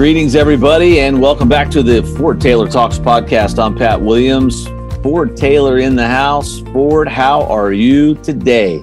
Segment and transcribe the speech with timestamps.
[0.00, 3.62] Greetings, everybody, and welcome back to the Ford Taylor Talks podcast.
[3.62, 4.66] I'm Pat Williams.
[5.02, 6.60] Ford Taylor in the house.
[6.72, 8.82] Ford, how are you today?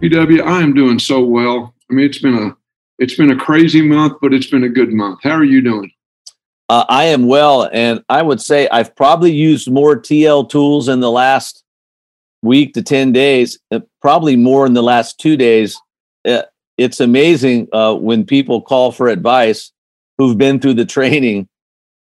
[0.00, 1.74] PW, I am doing so well.
[1.90, 2.56] I mean, it's been a
[3.00, 5.18] it's been a crazy month, but it's been a good month.
[5.20, 5.90] How are you doing?
[6.68, 11.00] Uh, I am well, and I would say I've probably used more TL tools in
[11.00, 11.64] the last
[12.40, 15.76] week to ten days, uh, probably more in the last two days.
[16.24, 16.42] Uh,
[16.78, 19.72] it's amazing uh, when people call for advice
[20.20, 21.48] who've been through the training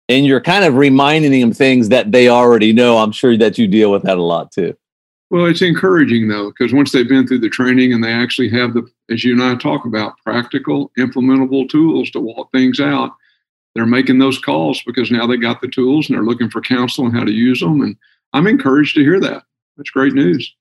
[0.09, 2.99] and you're kind of reminding them things that they already know.
[2.99, 4.77] I'm sure that you deal with that a lot too.
[5.31, 8.75] Well, it's encouraging though, because once they've been through the training and they actually have
[8.75, 13.13] the, as you and I talk about, practical, implementable tools to walk things out,
[13.75, 17.07] they're making those calls because now they got the tools and they're looking for counsel
[17.07, 17.81] on how to use them.
[17.81, 17.97] And
[18.35, 19.45] I'm encouraged to hear that.
[19.79, 20.55] That's great news.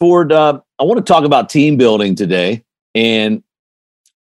[0.00, 2.64] Ford, uh, I want to talk about team building today.
[2.96, 3.44] And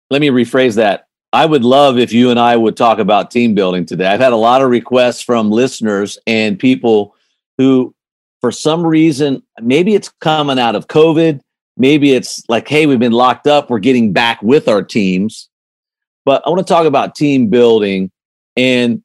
[0.10, 1.07] let me rephrase that.
[1.34, 4.08] I would love if you and I would talk about team building today.
[4.08, 7.16] I've had a lot of requests from listeners and people
[7.58, 7.94] who,
[8.40, 11.42] for some reason, maybe it's coming out of COVID,
[11.76, 15.50] maybe it's like, hey, we've been locked up, we're getting back with our teams.
[16.24, 18.12] But I want to talk about team building
[18.56, 19.04] and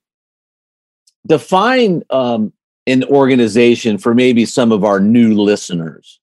[1.26, 2.52] define um,
[2.86, 6.20] an organization for maybe some of our new listeners.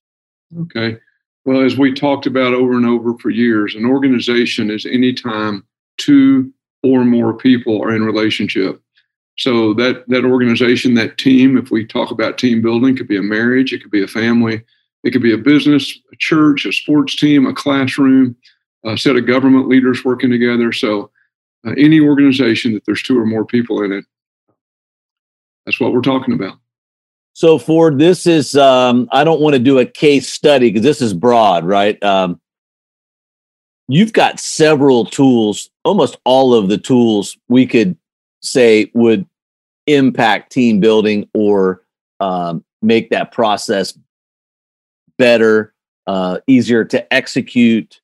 [0.62, 0.98] Okay.
[1.44, 5.64] Well, as we talked about over and over for years, an organization is any time
[6.00, 8.80] two or more people are in relationship.
[9.38, 13.22] So that that organization, that team, if we talk about team building, could be a
[13.22, 14.62] marriage, it could be a family,
[15.04, 18.36] it could be a business, a church, a sports team, a classroom,
[18.84, 20.72] a set of government leaders working together.
[20.72, 21.10] So
[21.66, 24.04] uh, any organization that there's two or more people in it,
[25.64, 26.58] that's what we're talking about.
[27.32, 31.00] So Ford, this is um, I don't want to do a case study because this
[31.00, 32.02] is broad, right?
[32.02, 32.40] Um,
[33.90, 37.96] you've got several tools, almost all of the tools we could
[38.40, 39.26] say would
[39.86, 41.82] impact team building or
[42.20, 43.98] um, make that process
[45.18, 45.74] better,
[46.06, 48.00] uh, easier to execute.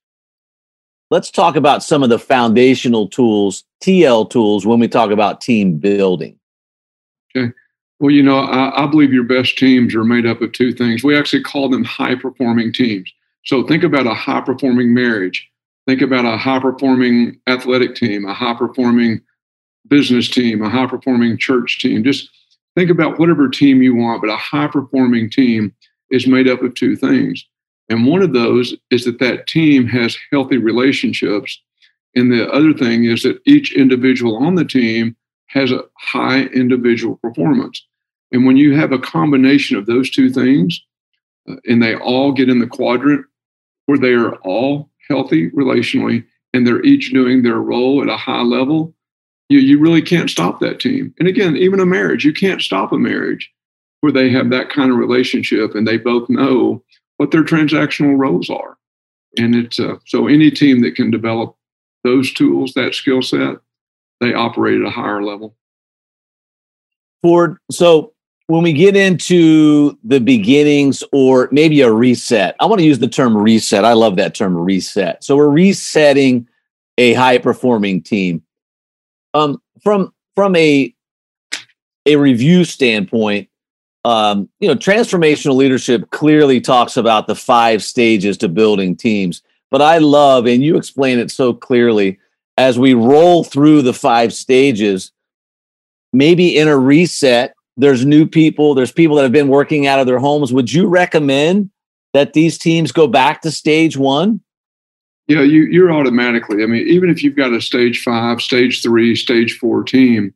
[1.10, 5.78] Let's talk about some of the foundational tools, TL tools, when we talk about team
[5.78, 6.36] building.
[7.34, 7.52] Okay.
[8.00, 11.04] Well, you know, I, I believe your best teams are made up of two things.
[11.04, 13.10] We actually call them high performing teams.
[13.44, 15.48] So think about a high performing marriage
[15.86, 19.20] Think about a high performing athletic team, a high performing
[19.88, 22.02] business team, a high performing church team.
[22.02, 22.28] Just
[22.74, 25.74] think about whatever team you want, but a high performing team
[26.10, 27.46] is made up of two things.
[27.88, 31.60] And one of those is that that team has healthy relationships.
[32.16, 35.16] And the other thing is that each individual on the team
[35.48, 37.84] has a high individual performance.
[38.32, 40.84] And when you have a combination of those two things,
[41.48, 43.24] uh, and they all get in the quadrant
[43.86, 48.42] where they are all healthy relationally and they're each doing their role at a high
[48.42, 48.94] level,
[49.48, 51.14] you, you really can't stop that team.
[51.18, 53.52] And again, even a marriage, you can't stop a marriage
[54.00, 56.82] where they have that kind of relationship and they both know
[57.18, 58.76] what their transactional roles are.
[59.38, 61.56] And it's uh, so any team that can develop
[62.04, 63.56] those tools, that skill set,
[64.20, 65.56] they operate at a higher level.
[67.22, 68.12] Ford, so
[68.48, 73.08] when we get into the beginnings or maybe a reset, I want to use the
[73.08, 73.84] term reset.
[73.84, 75.24] I love that term reset.
[75.24, 76.48] So we're resetting
[76.98, 78.42] a high performing team.
[79.34, 80.94] Um, from from a
[82.06, 83.48] a review standpoint,
[84.04, 89.42] um, you know, transformational leadership clearly talks about the five stages to building teams.
[89.72, 92.20] But I love, and you explain it so clearly,
[92.56, 95.10] as we roll through the five stages,
[96.12, 100.06] maybe in a reset, there's new people, there's people that have been working out of
[100.06, 100.52] their homes.
[100.52, 101.70] Would you recommend
[102.14, 104.40] that these teams go back to stage one?
[105.28, 106.62] Yeah, you, you're automatically.
[106.62, 110.32] I mean, even if you've got a stage five, stage three, stage four team,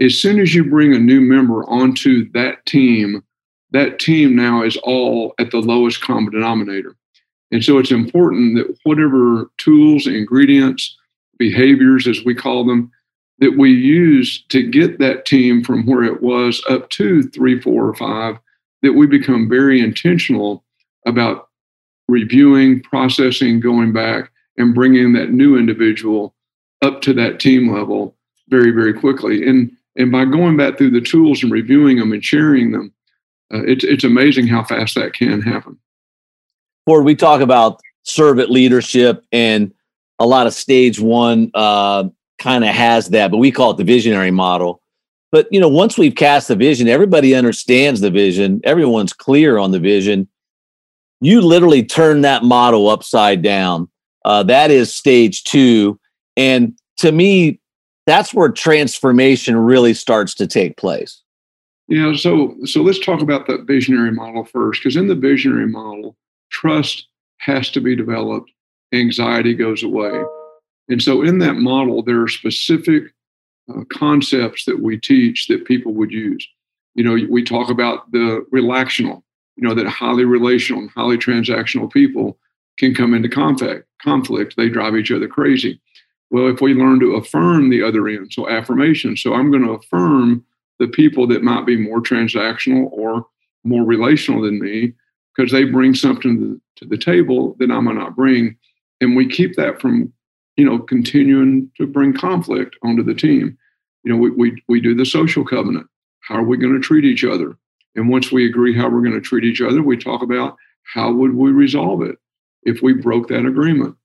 [0.00, 3.22] as soon as you bring a new member onto that team,
[3.70, 6.96] that team now is all at the lowest common denominator.
[7.52, 10.96] And so it's important that whatever tools, ingredients,
[11.38, 12.90] behaviors, as we call them,
[13.42, 17.88] that we use to get that team from where it was up to three, four,
[17.88, 18.38] or five,
[18.82, 20.64] that we become very intentional
[21.06, 21.48] about
[22.06, 26.36] reviewing, processing, going back, and bringing that new individual
[26.82, 28.16] up to that team level
[28.48, 29.44] very, very quickly.
[29.44, 32.94] And and by going back through the tools and reviewing them and sharing them,
[33.52, 35.76] uh, it's it's amazing how fast that can happen.
[36.86, 39.74] Ford, we talk about servant leadership and
[40.20, 42.04] a lot of stage one uh,
[42.38, 44.80] kind of has that, but we call it the visionary model.
[45.30, 48.60] But you know, once we've cast the vision, everybody understands the vision.
[48.64, 50.28] Everyone's clear on the vision.
[51.20, 53.88] You literally turn that model upside down.
[54.24, 55.98] Uh, that is stage two.
[56.36, 57.60] And to me,
[58.06, 61.22] that's where transformation really starts to take place.
[61.88, 66.16] Yeah, so so let's talk about that visionary model first, because in the visionary model,
[66.50, 67.06] trust
[67.38, 68.50] has to be developed,
[68.92, 70.22] anxiety goes away.
[70.92, 73.04] And so in that model, there are specific
[73.72, 76.46] uh, concepts that we teach that people would use.
[76.94, 79.24] You know, we talk about the relational,
[79.56, 82.38] you know, that highly relational and highly transactional people
[82.78, 83.88] can come into conflict.
[84.02, 85.80] Conflict, they drive each other crazy.
[86.30, 89.16] Well, if we learn to affirm the other end, so affirmation.
[89.16, 90.44] So I'm going to affirm
[90.78, 93.24] the people that might be more transactional or
[93.64, 94.92] more relational than me
[95.34, 98.58] because they bring something to the, table that I might not bring.
[99.00, 100.12] And we keep that from,
[100.56, 103.56] you know, continuing to bring conflict onto the team.
[104.04, 105.86] You know, we, we, we do the social covenant.
[106.20, 107.56] How are we going to treat each other?
[107.94, 110.56] And once we agree how we're going to treat each other, we talk about
[110.94, 112.16] how would we resolve it
[112.64, 113.96] if we broke that agreement.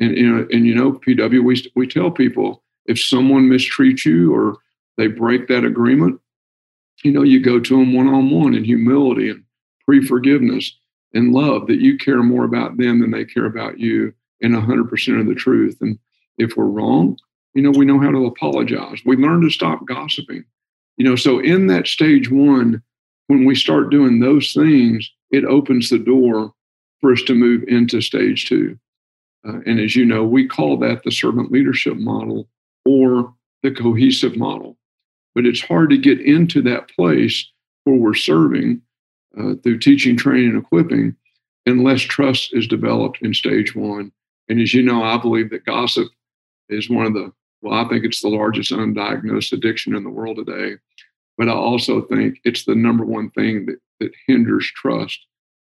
[0.00, 4.34] And you know, and you know, PW, we we tell people if someone mistreats you
[4.34, 4.56] or
[4.96, 6.20] they break that agreement,
[7.02, 9.44] you know, you go to them one on one in humility and
[9.84, 10.76] pre forgiveness
[11.12, 15.20] and love that you care more about them than they care about you and 100%
[15.20, 15.78] of the truth.
[15.80, 15.98] And
[16.38, 17.16] if we're wrong,
[17.54, 19.00] you know, we know how to apologize.
[19.04, 20.44] We learn to stop gossiping.
[20.96, 22.82] You know, so in that stage one,
[23.28, 26.52] when we start doing those things, it opens the door
[27.00, 28.78] for us to move into stage two.
[29.46, 32.48] Uh, and as you know, we call that the servant leadership model
[32.84, 34.76] or the cohesive model.
[35.34, 37.50] But it's hard to get into that place
[37.84, 38.80] where we're serving
[39.38, 41.16] uh, through teaching, training, and equipping
[41.66, 44.12] unless trust is developed in stage one.
[44.48, 46.08] And as you know, I believe that gossip
[46.68, 47.32] is one of the,
[47.62, 50.76] well, I think it's the largest undiagnosed addiction in the world today.
[51.36, 55.18] But I also think it's the number one thing that, that hinders trust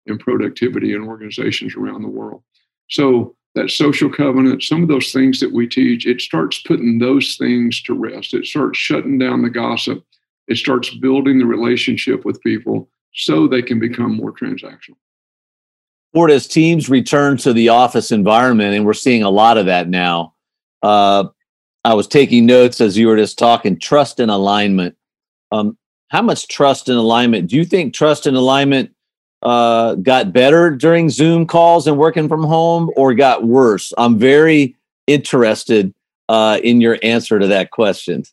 [0.06, 2.42] and productivity in organizations around the world.
[2.88, 7.36] So that social covenant, some of those things that we teach, it starts putting those
[7.36, 8.34] things to rest.
[8.34, 10.04] It starts shutting down the gossip.
[10.46, 14.96] It starts building the relationship with people so they can become more transactional.
[16.14, 20.32] As teams return to the office environment, and we're seeing a lot of that now.
[20.82, 21.24] Uh,
[21.84, 23.78] I was taking notes as you were just talking.
[23.78, 24.96] Trust and alignment.
[25.52, 25.76] Um,
[26.08, 28.92] how much trust and alignment do you think trust and alignment
[29.42, 33.92] uh, got better during Zoom calls and working from home, or got worse?
[33.98, 34.74] I'm very
[35.06, 35.92] interested
[36.28, 38.24] uh, in your answer to that question.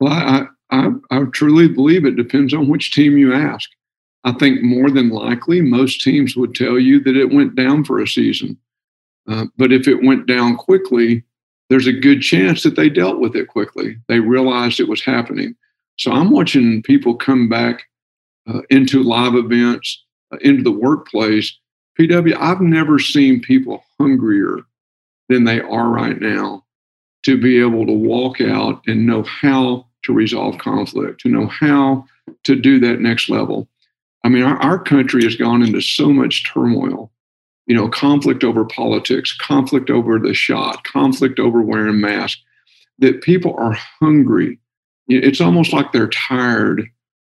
[0.00, 3.70] Well, I, I, I truly believe it depends on which team you ask.
[4.24, 8.00] I think more than likely, most teams would tell you that it went down for
[8.00, 8.58] a season.
[9.28, 11.24] Uh, but if it went down quickly,
[11.68, 13.96] there's a good chance that they dealt with it quickly.
[14.08, 15.54] They realized it was happening.
[15.98, 17.84] So I'm watching people come back
[18.48, 21.56] uh, into live events uh, into the workplace,
[21.98, 24.60] PW, I've never seen people hungrier
[25.28, 26.64] than they are right now
[27.24, 32.06] to be able to walk out and know how to resolve conflict, to know how
[32.44, 33.68] to do that next level.
[34.24, 37.10] I mean, our, our country has gone into so much turmoil,
[37.66, 42.42] you know, conflict over politics, conflict over the shot, conflict over wearing masks,
[42.98, 44.58] that people are hungry.
[45.08, 46.86] It's almost like they're tired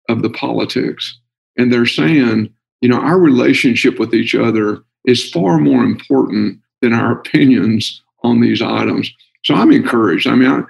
[0.09, 1.19] of the politics.
[1.57, 2.51] And they're saying,
[2.81, 8.41] you know, our relationship with each other is far more important than our opinions on
[8.41, 9.13] these items.
[9.43, 10.27] So I'm encouraged.
[10.27, 10.63] I mean, I,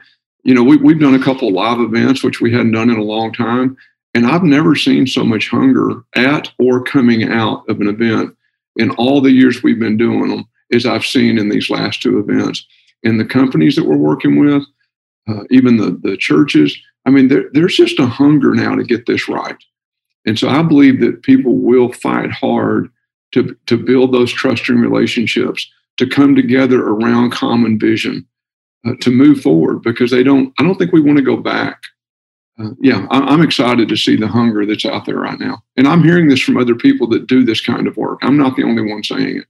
[0.43, 3.03] you know, we, we've done a couple live events, which we hadn't done in a
[3.03, 3.77] long time.
[4.13, 8.35] And I've never seen so much hunger at or coming out of an event
[8.75, 12.19] in all the years we've been doing them as I've seen in these last two
[12.19, 12.65] events.
[13.03, 14.63] And the companies that we're working with,
[15.29, 19.05] uh, even the, the churches, I mean, there, there's just a hunger now to get
[19.05, 19.57] this right.
[20.25, 22.89] And so I believe that people will fight hard
[23.33, 28.25] to, to build those trusting relationships, to come together around common vision,
[28.85, 31.81] uh, to move forward because they don't, I don't think we want to go back.
[32.61, 35.63] Uh, yeah, I, am excited to see the hunger that's out there right now.
[35.77, 38.19] And I'm hearing this from other people that do this kind of work.
[38.21, 39.45] I'm not the only one saying it.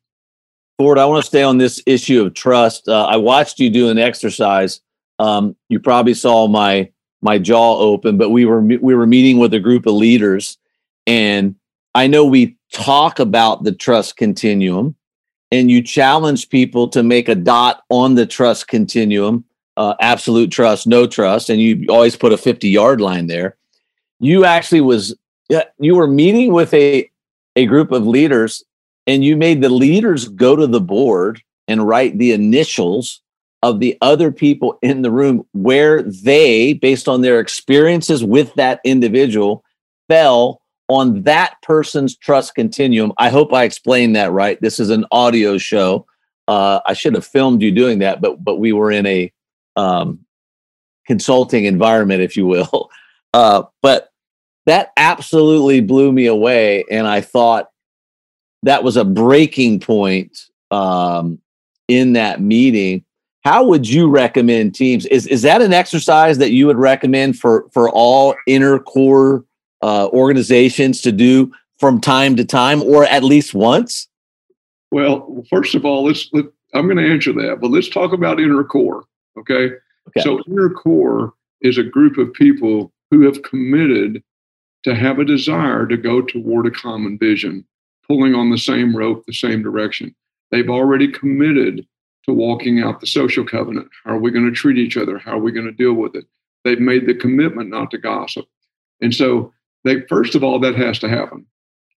[0.77, 2.87] Ford, I want to stay on this issue of trust.
[2.87, 4.81] Uh, I watched you do an exercise.
[5.19, 6.89] Um, you probably saw my
[7.21, 10.57] my jaw open, but we were we were meeting with a group of leaders,
[11.05, 11.55] and
[11.93, 14.95] I know we talk about the trust continuum,
[15.51, 19.45] and you challenge people to make a dot on the trust continuum
[19.77, 23.57] uh, absolute trust, no trust, and you always put a 50 yard line there.
[24.19, 25.15] You actually was
[25.79, 27.09] you were meeting with a
[27.55, 28.63] a group of leaders,
[29.07, 33.21] and you made the leaders go to the board and write the initials
[33.63, 38.79] of the other people in the room where they, based on their experiences with that
[38.83, 39.63] individual,
[40.07, 43.13] fell on that person's trust continuum.
[43.17, 44.59] I hope I explained that right.
[44.61, 46.05] This is an audio show.
[46.47, 49.31] Uh, I should have filmed you doing that, but but we were in a
[49.75, 50.19] um,
[51.07, 52.89] consulting environment, if you will.
[53.33, 54.11] Uh, but
[54.65, 56.83] that absolutely blew me away.
[56.91, 57.69] And I thought
[58.63, 60.37] that was a breaking point
[60.69, 61.39] um,
[61.87, 63.05] in that meeting.
[63.43, 65.05] How would you recommend teams?
[65.05, 69.45] Is, is that an exercise that you would recommend for, for all inner core
[69.81, 74.07] uh, organizations to do from time to time or at least once?
[74.91, 78.39] Well, first of all, let's let, I'm going to answer that, but let's talk about
[78.39, 79.05] inner core.
[79.37, 79.71] Okay?
[80.07, 80.21] okay.
[80.21, 84.23] So inner core is a group of people who have committed
[84.83, 87.65] to have a desire to go toward a common vision,
[88.07, 90.15] pulling on the same rope, the same direction.
[90.49, 91.85] They've already committed
[92.25, 93.89] to walking out the social covenant.
[94.03, 95.17] How are we going to treat each other?
[95.17, 96.25] How are we going to deal with it?
[96.63, 98.45] They've made the commitment not to gossip.
[99.01, 99.51] And so
[99.83, 101.45] they first of all that has to happen.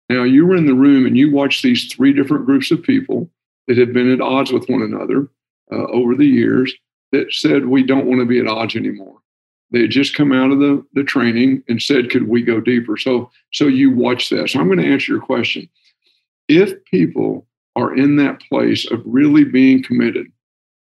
[0.08, 3.30] Now, you were in the room and you watched these three different groups of people
[3.66, 5.28] that had been at odds with one another
[5.72, 6.74] uh, over the years
[7.14, 9.18] that said, We don't want to be at odds anymore.
[9.70, 12.96] They had just come out of the, the training and said, Could we go deeper?
[12.96, 14.54] So, so you watch that.
[14.54, 15.68] I'm going to answer your question.
[16.48, 20.26] If people are in that place of really being committed,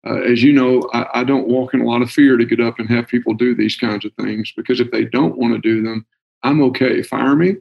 [0.08, 2.62] uh, as you know, I, I don't walk in a lot of fear to get
[2.62, 5.60] up and have people do these kinds of things because if they don't want to
[5.60, 6.06] do them,
[6.44, 7.02] I'm okay.
[7.04, 7.56] Fire me,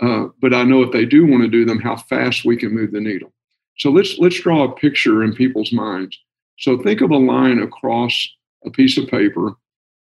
[0.00, 2.74] uh, but I know if they do want to do them, how fast we can
[2.74, 3.32] move the needle.
[3.78, 6.18] So let's let's draw a picture in people's minds.
[6.58, 8.28] So think of a line across
[8.64, 9.54] a piece of paper,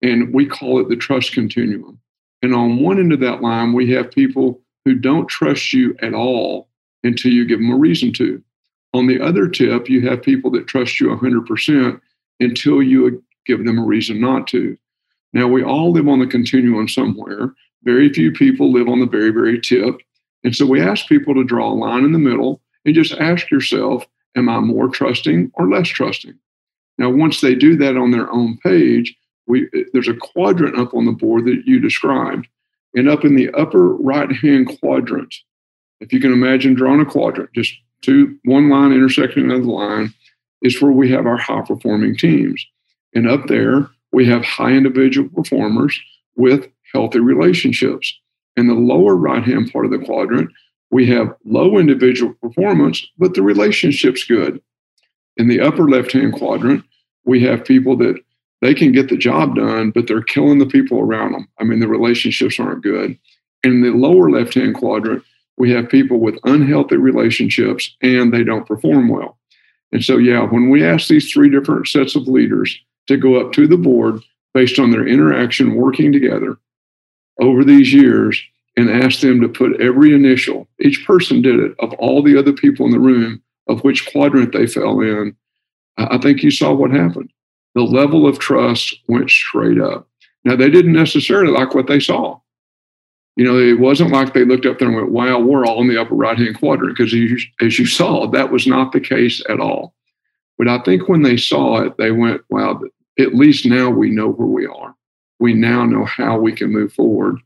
[0.02, 1.98] and we call it the trust continuum.
[2.42, 6.12] And on one end of that line, we have people who don't trust you at
[6.12, 6.68] all
[7.02, 8.42] until you give them a reason to.
[8.92, 12.00] On the other tip, you have people that trust you 100%
[12.40, 14.76] until you give them a reason not to.
[15.32, 17.52] Now, we all live on the continuum somewhere.
[17.82, 20.00] Very few people live on the very, very tip.
[20.44, 23.50] And so we ask people to draw a line in the middle and just ask
[23.50, 24.06] yourself,
[24.37, 26.35] am I more trusting or less trusting?
[26.99, 31.07] Now, once they do that on their own page, we, there's a quadrant up on
[31.07, 32.47] the board that you described.
[32.95, 35.35] And up in the upper right hand quadrant,
[36.00, 40.14] if you can imagine drawing a quadrant, just two, one line intersecting another line,
[40.62, 42.64] is where we have our high performing teams.
[43.14, 46.00] And up there, we have high individual performers
[46.37, 48.17] with healthy relationships.
[48.57, 50.50] In the lower right hand part of the quadrant,
[50.94, 54.62] we have low individual performance, but the relationship's good.
[55.36, 56.84] In the upper left hand quadrant,
[57.24, 58.14] we have people that
[58.60, 61.48] they can get the job done, but they're killing the people around them.
[61.58, 63.18] I mean, the relationships aren't good.
[63.64, 65.24] In the lower left hand quadrant,
[65.58, 69.36] we have people with unhealthy relationships and they don't perform well.
[69.90, 73.50] And so, yeah, when we ask these three different sets of leaders to go up
[73.54, 74.20] to the board
[74.52, 76.56] based on their interaction working together,
[77.40, 78.40] over these years
[78.76, 82.52] and asked them to put every initial, each person did it, of all the other
[82.52, 85.37] people in the room, of which quadrant they fell in,
[85.97, 87.31] I think you saw what happened.
[87.75, 90.09] The level of trust went straight up.
[90.45, 92.40] Now, they didn't necessarily like what they saw.
[93.37, 95.88] You know, it wasn't like they looked up there and went, wow, we're all in
[95.88, 97.14] the upper right hand quadrant, because
[97.61, 99.95] as you saw, that was not the case at all.
[100.59, 102.81] But I think when they saw it, they went, wow,
[103.19, 104.95] at least now we know where we are
[105.45, 107.38] we now know how we can move forward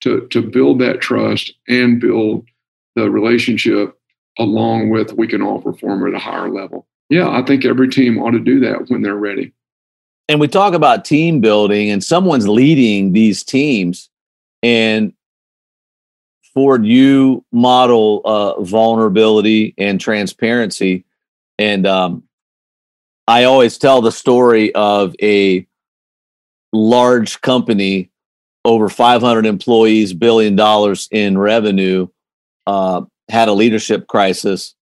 [0.00, 2.46] to, to build that trust and build
[2.94, 3.98] the relationship
[4.38, 6.86] along with we can all perform at a higher level.
[7.08, 9.52] Yeah, I think every team ought to do that when they're ready.
[10.28, 14.10] And we talk about team building, and someone's leading these teams.
[14.62, 15.12] And
[16.52, 21.04] Ford, you model uh, vulnerability and transparency.
[21.58, 22.24] And um,
[23.28, 25.66] I always tell the story of a
[26.72, 28.10] large company,
[28.66, 32.08] over 500 employees, billion dollars in revenue,
[32.66, 34.74] uh, had a leadership crisis.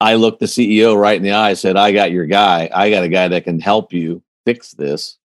[0.00, 2.70] I looked the CEO right in the eye, said, I got your guy.
[2.74, 5.18] I got a guy that can help you fix this.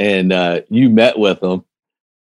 [0.00, 1.64] And uh, you met with him.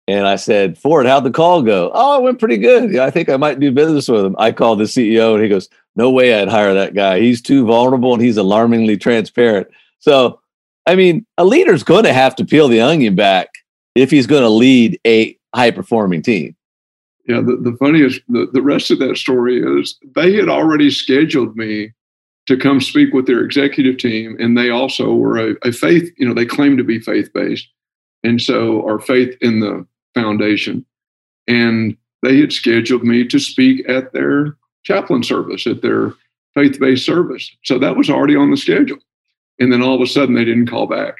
[0.07, 1.91] And I said, Ford, how'd the call go?
[1.93, 2.91] Oh, it went pretty good.
[2.91, 4.35] Yeah, I think I might do business with him.
[4.39, 7.19] I called the CEO and he goes, No way I'd hire that guy.
[7.19, 9.67] He's too vulnerable and he's alarmingly transparent.
[9.99, 10.39] So
[10.87, 13.49] I mean, a leader's going to have to peel the onion back
[13.97, 16.55] if he's going to lead a high performing team.
[17.27, 21.57] Yeah, the, the funniest, the, the rest of that story is they had already scheduled
[21.57, 21.91] me
[22.45, 24.37] to come speak with their executive team.
[24.39, 27.67] And they also were a, a faith, you know, they claim to be faith based.
[28.23, 30.85] And so our faith in the foundation.
[31.47, 36.13] And they had scheduled me to speak at their chaplain service, at their
[36.53, 37.51] faith based service.
[37.65, 38.99] So that was already on the schedule.
[39.59, 41.17] And then all of a sudden they didn't call back.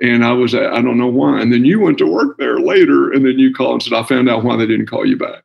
[0.00, 1.40] And I was, I don't know why.
[1.40, 4.04] And then you went to work there later and then you called and said, I
[4.04, 5.42] found out why they didn't call you back,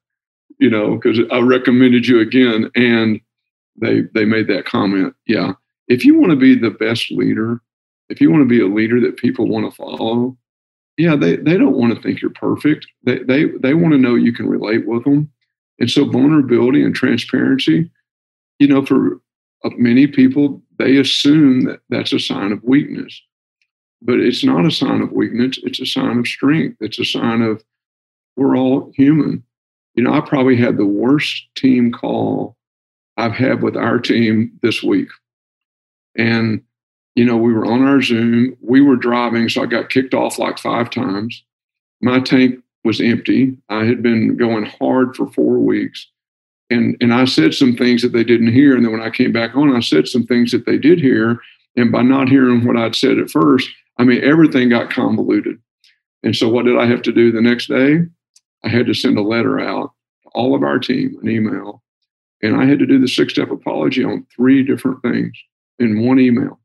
[0.60, 2.70] you know, because I recommended you again.
[2.76, 3.20] And
[3.76, 5.16] they, they made that comment.
[5.26, 5.54] Yeah.
[5.88, 7.62] If you want to be the best leader,
[8.10, 10.38] if you want to be a leader that people want to follow,
[10.98, 12.86] yeah, they, they don't want to think you're perfect.
[13.04, 15.32] They, they, they want to know you can relate with them.
[15.80, 17.90] And so vulnerability and transparency,
[18.60, 19.20] you know, for
[19.64, 23.20] uh, many people, they assume that that's a sign of weakness.
[24.06, 25.60] But it's not a sign of weakness.
[25.64, 26.78] It's a sign of strength.
[26.82, 27.64] It's a sign of
[28.36, 29.44] we're all human.
[29.96, 32.58] You know, I probably had the worst team call
[33.16, 35.10] I've had with our team this week.
[36.18, 36.64] And
[37.16, 38.58] you know, we were on our Zoom.
[38.62, 41.44] We were driving, so I got kicked off like five times.
[42.02, 43.58] My tank was empty.
[43.70, 46.08] I had been going hard for four weeks.
[46.70, 48.76] And, and I said some things that they didn't hear.
[48.76, 51.40] And then when I came back on, I said some things that they did hear.
[51.76, 55.60] And by not hearing what I'd said at first, I mean, everything got convoluted.
[56.24, 58.00] And so, what did I have to do the next day?
[58.64, 59.92] I had to send a letter out
[60.24, 61.84] to all of our team, an email.
[62.42, 65.34] And I had to do the six step apology on three different things
[65.80, 66.60] in one email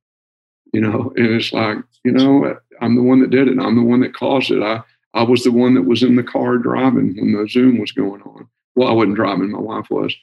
[0.72, 3.58] you know, and it's like, you know, I'm the one that did it.
[3.58, 4.62] I'm the one that caused it.
[4.62, 4.82] I,
[5.14, 8.22] I was the one that was in the car driving when the Zoom was going
[8.22, 8.48] on.
[8.74, 10.14] Well, I wasn't driving, my wife was.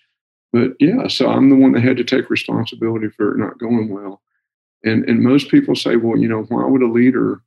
[0.53, 3.89] But yeah, so I'm the one that had to take responsibility for it not going
[3.89, 4.21] well.
[4.85, 7.41] And and most people say, well, you know, why would a leader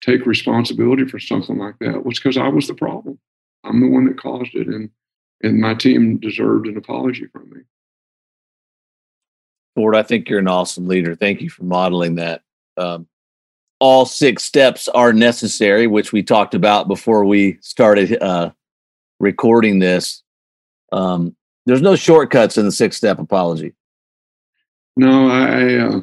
[0.00, 1.92] take responsibility for something like that?
[1.92, 3.18] Well, it's because I was the problem.
[3.64, 4.88] I'm the one that caused it, and
[5.42, 7.60] and my team deserved an apology from me.
[9.74, 11.14] Ford, I think you're an awesome leader.
[11.14, 12.42] Thank you for modeling that.
[12.76, 13.06] Um,
[13.80, 18.52] all six steps are necessary, which we talked about before we started uh,
[19.18, 20.22] recording this.
[20.92, 21.34] Um,
[21.66, 23.74] there's no shortcuts in the six step apology.
[24.96, 26.00] No, I, uh,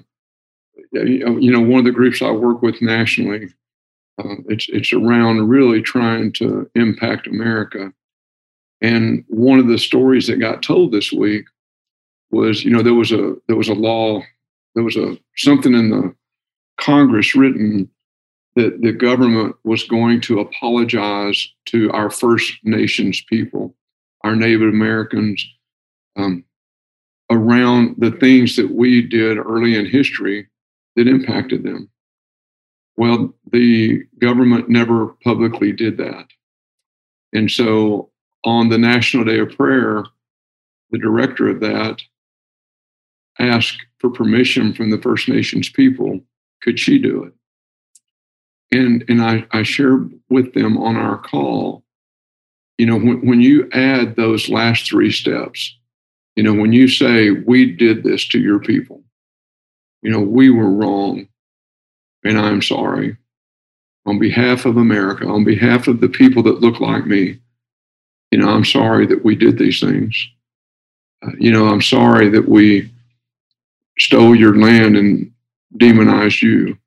[0.92, 3.48] you know, one of the groups I work with nationally,
[4.18, 7.94] uh, it's it's around really trying to impact America.
[8.82, 11.46] And one of the stories that got told this week
[12.32, 14.22] was you know there was a there was a law
[14.76, 16.16] there was a something in the
[16.80, 17.90] Congress written
[18.56, 23.76] that the government was going to apologize to our First Nations people,
[24.24, 25.46] our Native Americans,
[26.16, 26.44] um,
[27.30, 30.48] around the things that we did early in history
[30.96, 31.90] that impacted them.
[32.98, 36.28] Well, the government never publicly did that.
[37.34, 38.10] And so
[38.44, 40.04] on the National Day of Prayer,
[40.92, 42.02] the director of that
[43.40, 46.20] asked for permission from the First Nations people,
[46.62, 47.34] could she do it?
[48.72, 51.84] And and I, I shared with them on our call,
[52.78, 55.76] you know, when, when you add those last three steps,
[56.36, 59.04] you know, when you say, we did this to your people,
[60.02, 61.28] you know, we were wrong,
[62.24, 63.18] and I'm sorry.
[64.06, 67.40] On behalf of America, on behalf of the people that look like me,
[68.32, 70.16] you know, I'm sorry that we did these things.
[71.26, 72.90] Uh, you know, I'm sorry that we
[73.98, 75.32] stole your land and
[75.78, 76.78] demonized you.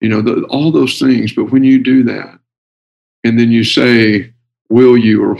[0.00, 1.32] You know, the, all those things.
[1.32, 2.38] But when you do that,
[3.24, 4.32] and then you say,
[4.68, 5.38] Will you, or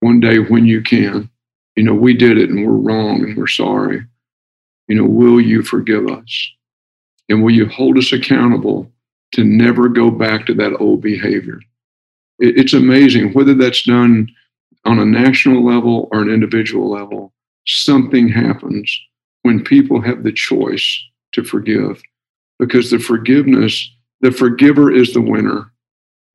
[0.00, 1.28] one day when you can,
[1.76, 4.04] you know, we did it and we're wrong and we're sorry.
[4.88, 6.50] You know, will you forgive us?
[7.28, 8.90] And will you hold us accountable
[9.32, 11.60] to never go back to that old behavior?
[12.38, 14.28] It's amazing whether that's done
[14.84, 17.32] on a national level or an individual level,
[17.66, 19.00] something happens
[19.42, 21.00] when people have the choice
[21.32, 22.02] to forgive
[22.58, 23.90] because the forgiveness,
[24.20, 25.72] the forgiver is the winner.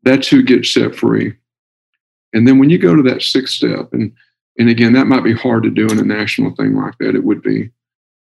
[0.04, 1.34] That's who gets set free.
[2.34, 4.14] And then when you go to that sixth step, and
[4.60, 7.16] and again, that might be hard to do in a national thing like that.
[7.16, 7.70] It would be,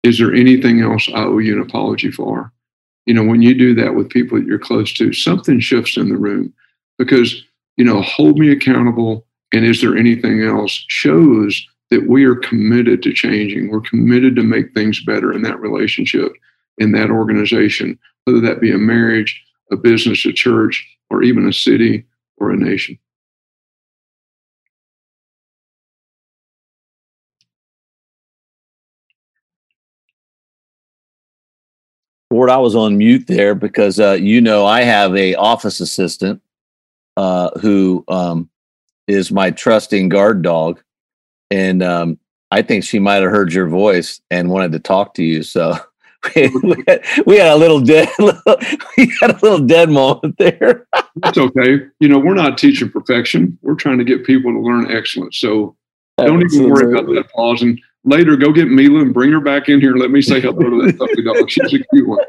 [0.05, 2.51] is there anything else I owe you an apology for?
[3.05, 6.09] You know, when you do that with people that you're close to, something shifts in
[6.09, 6.53] the room
[6.97, 7.43] because,
[7.77, 9.25] you know, hold me accountable.
[9.53, 13.69] And is there anything else shows that we are committed to changing.
[13.69, 16.31] We're committed to make things better in that relationship,
[16.77, 21.53] in that organization, whether that be a marriage, a business, a church, or even a
[21.53, 22.05] city
[22.37, 22.97] or a nation.
[32.49, 36.41] I was on mute there because uh, you know I have a office assistant
[37.17, 38.49] uh, who um,
[39.07, 40.81] is my trusting guard dog,
[41.51, 42.19] and um,
[42.51, 45.43] I think she might have heard your voice and wanted to talk to you.
[45.43, 45.77] So
[46.35, 50.87] we, had, we had a little dead, we had a little dead moment there.
[51.17, 51.87] That's okay.
[51.99, 53.57] You know, we're not teaching perfection.
[53.61, 55.37] We're trying to get people to learn excellence.
[55.37, 55.75] So
[56.17, 57.61] don't even worry about that pause.
[57.61, 60.69] And later, go get Mila and bring her back in here let me say hello
[60.69, 61.49] to that puppy dog.
[61.49, 62.19] She's a cute one.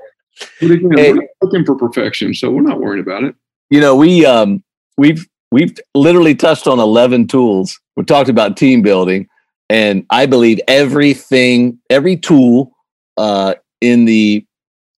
[0.60, 3.34] But again, hey, we're looking for perfection, so we're not worried about it.
[3.70, 4.62] You know, we um,
[4.96, 7.80] we've we've literally touched on 11 tools.
[7.96, 9.28] We talked about team building,
[9.70, 12.72] and I believe everything, every tool
[13.16, 14.44] uh, in the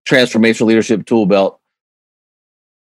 [0.08, 1.60] transformational leadership tool belt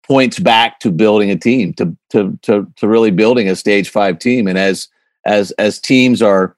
[0.08, 4.18] points back to building a team, to to to to really building a stage five
[4.18, 4.48] team.
[4.48, 4.88] And as
[5.26, 6.56] as as teams are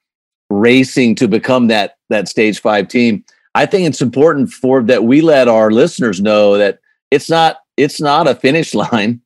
[0.54, 3.24] racing to become that that stage five team,
[3.56, 6.80] I think it's important for that we let our listeners know that
[7.12, 9.22] it's not it's not a finish line.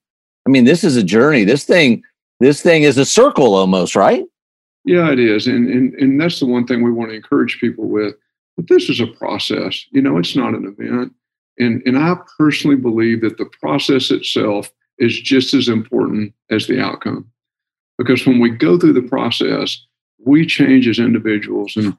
[0.46, 1.44] I mean, this is a journey.
[1.44, 2.04] This thing
[2.40, 4.24] this thing is a circle almost, right?
[4.86, 5.48] Yeah, it is.
[5.48, 8.16] And and and that's the one thing we want to encourage people with.
[8.56, 9.86] But this is a process.
[9.92, 11.14] You know, it's not an event.
[11.60, 16.82] And and I personally believe that the process itself is just as important as the
[16.82, 17.30] outcome.
[17.98, 19.86] Because when we go through the process,
[20.24, 21.76] we change as individuals.
[21.76, 21.98] And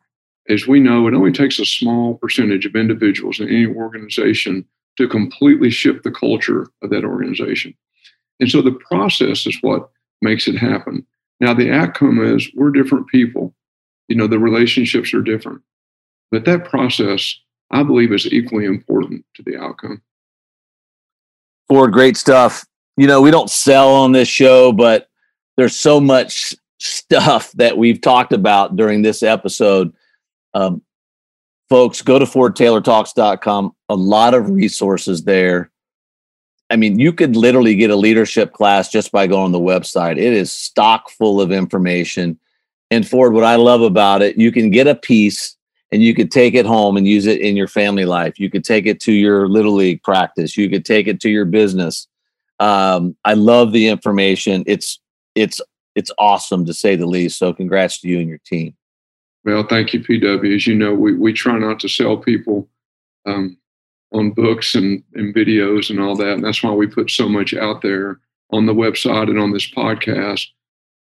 [0.48, 4.64] as we know, it only takes a small percentage of individuals in any organization
[4.96, 7.74] to completely shift the culture of that organization.
[8.40, 9.90] And so the process is what
[10.22, 11.06] makes it happen.
[11.40, 13.54] Now, the outcome is we're different people.
[14.08, 15.62] You know, the relationships are different.
[16.30, 17.34] But that process,
[17.70, 20.02] I believe, is equally important to the outcome.
[21.68, 22.64] Ford, great stuff.
[22.96, 25.08] You know, we don't sell on this show, but
[25.56, 29.92] there's so much stuff that we've talked about during this episode.
[30.54, 30.82] Um,
[31.68, 33.72] folks, go to FordTaylorTalks.com.
[33.88, 35.70] A lot of resources there.
[36.70, 40.12] I mean, you could literally get a leadership class just by going on the website.
[40.12, 42.38] It is stock full of information.
[42.90, 45.56] And Ford, what I love about it, you can get a piece
[45.90, 48.38] and you could take it home and use it in your family life.
[48.38, 50.56] You could take it to your little league practice.
[50.56, 52.06] You could take it to your business.
[52.60, 54.64] Um, I love the information.
[54.66, 55.00] It's
[55.34, 55.60] it's
[55.98, 57.38] it's awesome to say the least.
[57.38, 58.76] So congrats to you and your team.
[59.44, 60.54] Well, thank you, PW.
[60.54, 62.68] As you know, we, we try not to sell people
[63.26, 63.58] um,
[64.12, 66.34] on books and, and videos and all that.
[66.34, 68.20] And that's why we put so much out there
[68.52, 70.46] on the website and on this podcast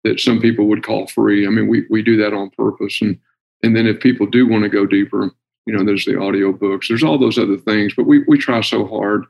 [0.04, 1.46] that some people would call free.
[1.46, 3.00] I mean, we, we do that on purpose.
[3.02, 3.18] And
[3.62, 5.30] and then if people do want to go deeper,
[5.66, 7.94] you know, there's the audio books, there's all those other things.
[7.94, 9.24] But we we try so hard.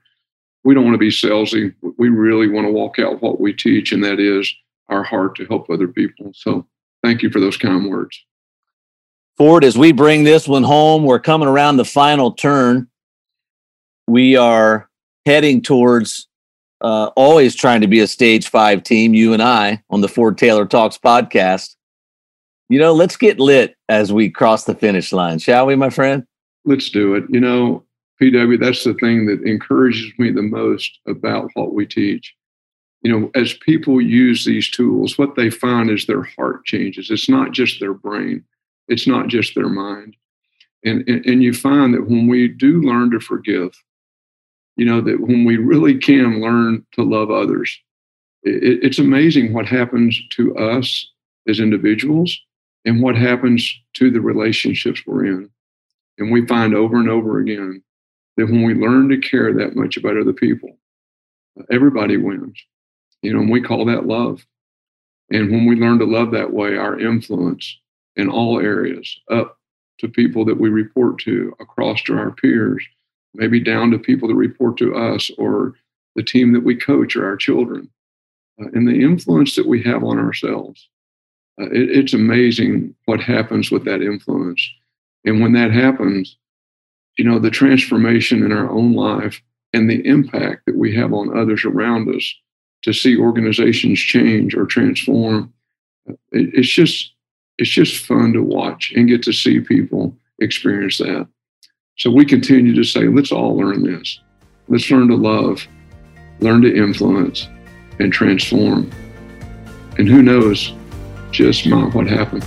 [0.65, 1.75] We don't want to be salesy.
[1.97, 4.53] We really want to walk out what we teach, and that is
[4.89, 6.33] our heart to help other people.
[6.35, 6.67] So
[7.03, 8.25] thank you for those kind words.
[9.37, 12.89] Ford, as we bring this one home, we're coming around the final turn
[14.07, 14.89] we are
[15.25, 16.29] heading towards
[16.81, 20.39] uh, always trying to be a stage five team, you and I, on the Ford
[20.39, 21.75] Taylor Talks podcast.
[22.69, 26.25] You know, let's get lit as we cross the finish line, shall we, my friend?
[26.65, 27.25] Let's do it.
[27.29, 27.85] You know,
[28.21, 32.35] PW, that's the thing that encourages me the most about what we teach.
[33.03, 37.11] You know, as people use these tools, what they find is their heart changes.
[37.11, 38.45] It's not just their brain,
[38.89, 40.17] it's not just their mind.
[40.85, 43.73] And, and, and you find that when we do learn to forgive,
[44.77, 47.77] you know, that when we really can learn to love others,
[48.43, 51.11] it, it's amazing what happens to us
[51.49, 52.39] as individuals
[52.85, 55.51] and what happens to the relationships we're in.
[56.19, 57.83] And we find over and over again
[58.37, 60.79] that when we learn to care that much about other people,
[61.71, 62.63] everybody wins.
[63.27, 64.47] You know, and we call that love.
[65.33, 67.77] And when we learn to love that way, our influence
[68.15, 69.59] in all areas, up
[69.99, 72.87] to people that we report to, across to our peers,
[73.35, 75.75] maybe down to people that report to us or
[76.15, 77.91] the team that we coach or our children,
[78.63, 80.89] uh, and the influence that we have on ourselves.
[81.61, 84.71] Uh, it, it's amazing what happens with that influence.
[85.25, 86.37] And when that happens,
[87.19, 91.37] you know, the transformation in our own life and the impact that we have on
[91.37, 92.33] others around us
[92.87, 95.53] to see organizations change or transform,
[96.07, 96.17] it,
[96.55, 97.13] it's just
[97.59, 101.27] it's just fun to watch and get to see people experience that.
[101.99, 104.21] So we continue to say, let's all learn this.
[104.69, 105.67] Let's learn to love,
[106.41, 107.49] learn to influence,
[107.99, 108.91] and transform.
[109.99, 110.73] And who knows
[111.33, 112.47] just might what happened.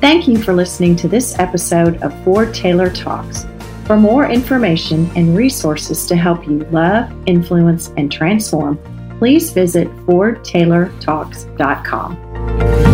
[0.00, 3.44] Thank you for listening to this episode of Ford Taylor Talks.
[3.90, 8.78] For more information and resources to help you love, influence, and transform,
[9.18, 12.89] please visit FordTaylorTalks.com.